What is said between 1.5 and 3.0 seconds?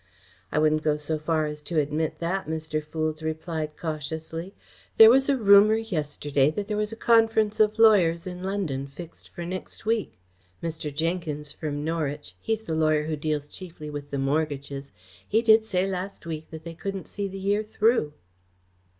to admit that," Mr.